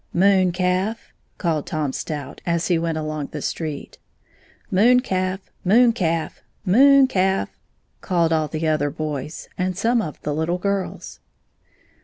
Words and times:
"Moon 0.15 0.51
calf!" 0.51 1.13
called 1.37 1.67
Tom 1.67 1.93
Stout, 1.93 2.41
as 2.43 2.69
he 2.69 2.79
went 2.79 2.97
along 2.97 3.27
the 3.27 3.39
street." 3.43 3.99
Moon 4.71 4.99
calf! 5.01 5.41
Moon 5.63 5.93
calf! 5.93 6.41
Moon 6.65 7.05
calf!" 7.07 7.49
called 8.01 8.33
all 8.33 8.47
the 8.47 8.67
other 8.67 8.89
boys 8.89 9.47
and 9.59 9.77
some 9.77 10.01
of 10.01 10.19
the 10.23 10.33
Uttle 10.33 10.59
girls. 10.59 11.19